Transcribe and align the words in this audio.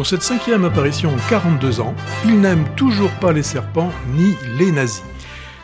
Pour 0.00 0.06
cette 0.06 0.22
cinquième 0.22 0.64
apparition 0.64 1.12
en 1.12 1.28
42 1.28 1.80
ans, 1.80 1.94
il 2.24 2.40
n'aime 2.40 2.64
toujours 2.74 3.10
pas 3.20 3.34
les 3.34 3.42
serpents 3.42 3.92
ni 4.14 4.34
les 4.58 4.72
nazis. 4.72 5.02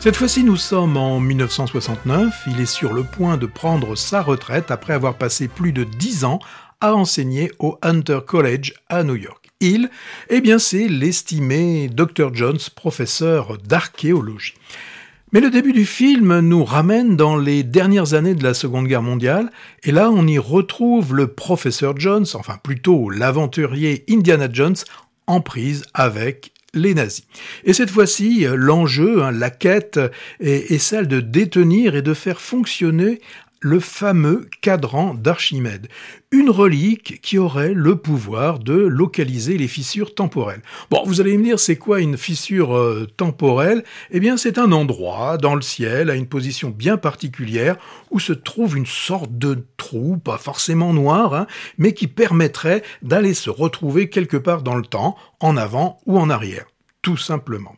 Cette 0.00 0.16
fois-ci, 0.16 0.42
nous 0.42 0.56
sommes 0.56 0.96
en 0.96 1.20
1969. 1.20 2.34
Il 2.48 2.60
est 2.60 2.66
sur 2.66 2.92
le 2.92 3.04
point 3.04 3.36
de 3.36 3.46
prendre 3.46 3.94
sa 3.94 4.22
retraite 4.22 4.72
après 4.72 4.92
avoir 4.92 5.14
passé 5.14 5.46
plus 5.46 5.72
de 5.72 5.84
10 5.84 6.24
ans 6.24 6.40
à 6.80 6.94
enseigner 6.94 7.52
au 7.60 7.78
Hunter 7.80 8.18
College 8.26 8.74
à 8.88 9.04
New 9.04 9.14
York. 9.14 9.50
Il, 9.60 9.88
eh 10.30 10.40
bien, 10.40 10.58
c'est 10.58 10.88
l'estimé 10.88 11.88
Dr. 11.88 12.34
Jones, 12.34 12.58
professeur 12.74 13.56
d'archéologie. 13.58 14.54
Mais 15.34 15.40
le 15.40 15.50
début 15.50 15.72
du 15.72 15.84
film 15.84 16.38
nous 16.38 16.64
ramène 16.64 17.16
dans 17.16 17.36
les 17.36 17.64
dernières 17.64 18.14
années 18.14 18.36
de 18.36 18.44
la 18.44 18.54
Seconde 18.54 18.86
Guerre 18.86 19.02
mondiale, 19.02 19.50
et 19.82 19.90
là 19.90 20.08
on 20.08 20.28
y 20.28 20.38
retrouve 20.38 21.12
le 21.12 21.26
professeur 21.26 21.98
Jones, 21.98 22.24
enfin 22.34 22.56
plutôt 22.62 23.10
l'aventurier 23.10 24.04
Indiana 24.08 24.46
Jones, 24.48 24.76
en 25.26 25.40
prise 25.40 25.86
avec 25.92 26.52
les 26.72 26.94
nazis. 26.94 27.26
Et 27.64 27.72
cette 27.72 27.90
fois-ci, 27.90 28.46
l'enjeu, 28.54 29.24
hein, 29.24 29.32
la 29.32 29.50
quête, 29.50 29.98
est, 30.38 30.78
celle 30.78 31.08
de 31.08 31.18
détenir 31.18 31.96
et 31.96 32.02
de 32.02 32.14
faire 32.14 32.40
fonctionner 32.40 33.20
le 33.64 33.80
fameux 33.80 34.46
cadran 34.60 35.14
d'Archimède, 35.14 35.88
une 36.30 36.50
relique 36.50 37.22
qui 37.22 37.38
aurait 37.38 37.72
le 37.72 37.96
pouvoir 37.96 38.58
de 38.58 38.74
localiser 38.74 39.56
les 39.56 39.68
fissures 39.68 40.14
temporelles. 40.14 40.60
Bon, 40.90 41.02
vous 41.06 41.22
allez 41.22 41.38
me 41.38 41.44
dire, 41.44 41.58
c'est 41.58 41.76
quoi 41.76 42.00
une 42.00 42.18
fissure 42.18 42.76
euh, 42.76 43.08
temporelle? 43.16 43.82
Eh 44.10 44.20
bien, 44.20 44.36
c'est 44.36 44.58
un 44.58 44.70
endroit 44.70 45.38
dans 45.38 45.54
le 45.54 45.62
ciel, 45.62 46.10
à 46.10 46.14
une 46.14 46.26
position 46.26 46.68
bien 46.68 46.98
particulière, 46.98 47.76
où 48.10 48.20
se 48.20 48.34
trouve 48.34 48.76
une 48.76 48.84
sorte 48.84 49.38
de 49.38 49.64
trou, 49.78 50.18
pas 50.18 50.36
forcément 50.36 50.92
noir, 50.92 51.32
hein, 51.32 51.46
mais 51.78 51.94
qui 51.94 52.06
permettrait 52.06 52.82
d'aller 53.00 53.32
se 53.32 53.48
retrouver 53.48 54.10
quelque 54.10 54.36
part 54.36 54.60
dans 54.60 54.76
le 54.76 54.84
temps, 54.84 55.16
en 55.40 55.56
avant 55.56 56.00
ou 56.04 56.18
en 56.18 56.28
arrière, 56.28 56.66
tout 57.00 57.16
simplement. 57.16 57.76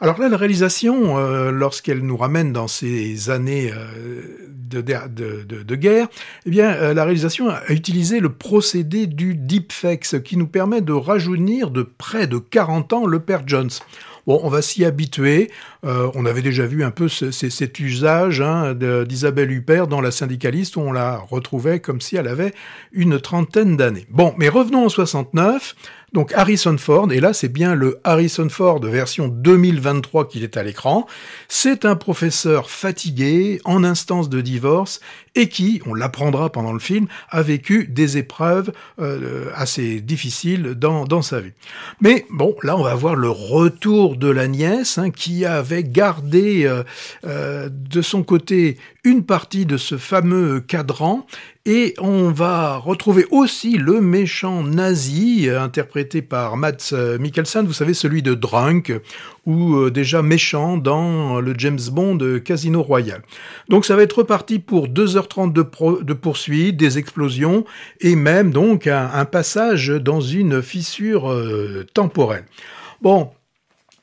Alors 0.00 0.18
là, 0.18 0.28
la 0.28 0.36
réalisation, 0.36 1.18
euh, 1.18 1.50
lorsqu'elle 1.50 2.00
nous 2.00 2.16
ramène 2.16 2.52
dans 2.52 2.68
ces 2.68 3.30
années 3.30 3.72
euh, 3.72 4.22
de, 4.48 5.74
guerre, 5.76 6.08
eh 6.46 6.50
bien, 6.50 6.72
euh, 6.72 6.94
la 6.94 7.04
réalisation 7.04 7.48
a 7.48 7.60
utilisé 7.68 8.18
le 8.18 8.30
procédé 8.30 9.06
du 9.06 9.34
deepfake, 9.36 10.22
qui 10.22 10.36
nous 10.36 10.48
permet 10.48 10.80
de 10.80 10.92
rajeunir 10.92 11.70
de 11.70 11.82
près 11.82 12.26
de 12.26 12.38
40 12.38 12.92
ans 12.92 13.06
le 13.06 13.20
père 13.20 13.42
Jones. 13.46 13.70
Bon, 14.26 14.40
on 14.42 14.48
va 14.48 14.62
s'y 14.62 14.84
habituer. 14.84 15.50
on 15.82 16.24
avait 16.26 16.42
déjà 16.42 16.66
vu 16.66 16.82
un 16.82 16.90
peu 16.90 17.08
cet 17.08 17.78
usage 17.80 18.40
hein, 18.40 18.74
d'Isabelle 18.74 19.50
Huppert 19.50 19.86
dans 19.86 20.00
La 20.00 20.10
syndicaliste, 20.10 20.76
où 20.76 20.80
on 20.80 20.92
la 20.92 21.18
retrouvait 21.18 21.80
comme 21.80 22.00
si 22.00 22.16
elle 22.16 22.28
avait 22.28 22.54
une 22.92 23.20
trentaine 23.20 23.76
d'années. 23.76 24.06
Bon, 24.10 24.34
mais 24.38 24.48
revenons 24.48 24.86
en 24.86 24.88
69. 24.88 25.74
Donc 26.14 26.32
Harrison 26.32 26.78
Ford, 26.78 27.10
et 27.10 27.18
là 27.18 27.32
c'est 27.32 27.48
bien 27.48 27.74
le 27.74 27.98
Harrison 28.04 28.48
Ford 28.48 28.78
version 28.80 29.26
2023 29.26 30.28
qu'il 30.28 30.44
est 30.44 30.56
à 30.56 30.62
l'écran, 30.62 31.08
c'est 31.48 31.84
un 31.84 31.96
professeur 31.96 32.70
fatigué, 32.70 33.60
en 33.64 33.82
instance 33.82 34.28
de 34.28 34.40
divorce, 34.40 35.00
et 35.34 35.48
qui, 35.48 35.82
on 35.86 35.94
l'apprendra 35.94 36.50
pendant 36.50 36.72
le 36.72 36.78
film, 36.78 37.06
a 37.30 37.42
vécu 37.42 37.86
des 37.86 38.18
épreuves 38.18 38.72
euh, 39.00 39.50
assez 39.54 40.00
difficiles 40.00 40.74
dans, 40.74 41.04
dans, 41.04 41.22
sa 41.22 41.40
vie. 41.40 41.52
Mais 42.00 42.26
bon, 42.30 42.54
là 42.62 42.76
on 42.76 42.82
va 42.82 42.94
voir 42.94 43.16
le 43.16 43.30
retour 43.30 44.16
de 44.16 44.28
la 44.28 44.46
nièce, 44.46 44.98
hein, 44.98 45.10
qui 45.10 45.44
avait 45.44 45.84
gardé 45.84 46.64
euh, 46.64 46.82
euh, 47.26 47.68
de 47.70 48.02
son 48.02 48.22
côté 48.22 48.78
une 49.04 49.24
partie 49.24 49.66
de 49.66 49.76
ce 49.76 49.98
fameux 49.98 50.60
cadran 50.60 51.26
et 51.66 51.94
on 51.98 52.30
va 52.30 52.76
retrouver 52.76 53.24
aussi 53.30 53.78
le 53.78 54.02
méchant 54.02 54.62
nazi, 54.62 55.48
euh, 55.48 55.62
interprété 55.62 56.20
par 56.20 56.58
Matt 56.58 56.90
euh, 56.92 57.18
Mikkelsen, 57.18 57.64
vous 57.64 57.72
savez, 57.72 57.94
celui 57.94 58.22
de 58.22 58.34
Drunk, 58.34 58.92
ou 59.46 59.76
euh, 59.76 59.90
déjà 59.90 60.20
méchant 60.20 60.76
dans 60.76 61.40
le 61.40 61.54
James 61.56 61.80
Bond 61.90 62.18
Casino 62.44 62.82
Royale. 62.82 63.22
Donc 63.70 63.86
ça 63.86 63.96
va 63.96 64.02
être 64.02 64.18
reparti 64.18 64.58
pour 64.58 64.88
2h30 64.88 65.54
de, 65.54 66.02
de 66.02 66.12
poursuite, 66.12 66.76
des 66.76 66.98
explosions, 66.98 67.64
et 68.00 68.14
même 68.14 68.50
donc 68.50 68.86
un, 68.86 69.24
passage 69.24 69.88
dans 69.88 70.20
une 70.20 70.60
fissure 70.60 71.34
temporelle. 71.94 72.44
Bon, 73.00 73.30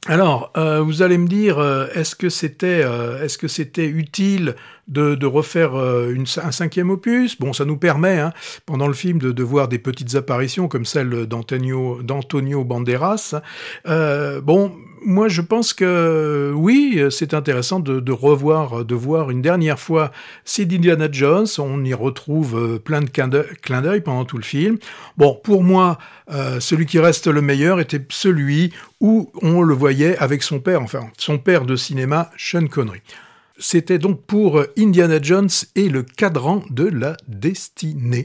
alors, 0.07 0.51
vous 0.55 1.03
allez 1.03 1.17
me 1.19 1.27
dire, 1.27 1.61
est-ce 1.93 2.15
que 2.15 2.29
c'était, 2.29 2.83
est-ce 3.21 3.37
que 3.37 3.47
c'était 3.47 3.85
utile 3.85 4.55
de, 4.91 5.25
refaire 5.25 5.75
euh, 5.75 6.11
une, 6.11 6.25
un 6.43 6.51
cinquième 6.51 6.89
opus? 6.89 7.39
Bon, 7.39 7.53
ça 7.53 7.65
nous 7.65 7.77
permet, 7.77 8.19
hein, 8.19 8.33
pendant 8.65 8.87
le 8.87 8.93
film, 8.93 9.19
de, 9.19 9.31
de, 9.31 9.43
voir 9.43 9.67
des 9.67 9.79
petites 9.79 10.15
apparitions 10.15 10.67
comme 10.67 10.85
celle 10.85 11.25
d'Antonio, 11.27 12.63
Banderas. 12.63 13.35
Euh, 13.87 14.41
bon, 14.41 14.73
moi, 15.03 15.27
je 15.27 15.41
pense 15.41 15.73
que 15.73 16.51
oui, 16.55 17.01
c'est 17.09 17.33
intéressant 17.33 17.79
de, 17.79 18.11
revoir, 18.11 18.85
de 18.85 18.95
voir 18.95 19.31
une 19.31 19.41
dernière 19.41 19.79
fois 19.79 20.11
Sid 20.45 20.73
Indiana 20.73 21.07
Jones. 21.11 21.47
On 21.57 21.83
y 21.83 21.93
retrouve 21.93 22.57
euh, 22.57 22.79
plein 22.79 23.01
de 23.01 23.09
clins 23.09 23.81
d'œil 23.81 24.01
pendant 24.01 24.25
tout 24.25 24.37
le 24.37 24.43
film. 24.43 24.77
Bon, 25.17 25.39
pour 25.43 25.63
moi, 25.63 25.97
celui 26.59 26.85
qui 26.85 26.99
reste 26.99 27.27
le 27.27 27.41
meilleur 27.41 27.79
était 27.79 28.01
celui 28.09 28.71
où 29.01 29.31
on 29.41 29.61
le 29.61 29.73
voyait 29.73 30.17
avec 30.17 30.43
son 30.43 30.59
père, 30.59 30.81
enfin 30.81 31.09
son 31.17 31.37
père 31.37 31.65
de 31.65 31.75
cinéma, 31.75 32.31
Sean 32.37 32.67
Connery. 32.67 33.01
C'était 33.57 33.99
donc 33.99 34.21
pour 34.25 34.63
Indiana 34.77 35.19
Jones 35.21 35.49
et 35.75 35.89
le 35.89 36.03
cadran 36.03 36.63
de 36.71 36.85
la 36.85 37.15
destinée. 37.27 38.19